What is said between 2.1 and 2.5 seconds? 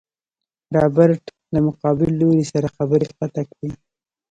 لوري